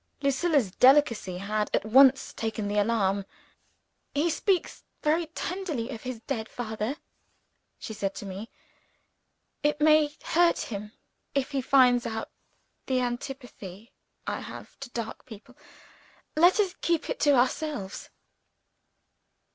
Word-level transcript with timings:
Lucilla's 0.23 0.71
delicacy 0.71 1.37
had 1.37 1.69
at 1.75 1.85
once 1.85 2.33
taken 2.33 2.67
the 2.67 2.79
alarm. 2.79 3.23
"He 4.15 4.31
speaks 4.31 4.83
very 5.03 5.27
tenderly 5.27 5.91
of 5.91 6.01
his 6.01 6.21
dead 6.21 6.49
father," 6.49 6.95
she 7.77 7.93
said 7.93 8.15
to 8.15 8.25
me. 8.25 8.49
"It 9.61 9.79
may 9.79 10.09
hurt 10.23 10.57
him 10.57 10.93
if 11.35 11.51
he 11.51 11.61
finds 11.61 12.07
out 12.07 12.31
the 12.87 12.99
antipathy 12.99 13.91
I 14.25 14.39
have 14.39 14.75
to 14.79 14.89
dark 14.89 15.27
people. 15.27 15.55
Let 16.35 16.59
us 16.59 16.73
keep 16.81 17.07
it 17.07 17.19
to 17.19 17.35
ourselves." 17.35 18.09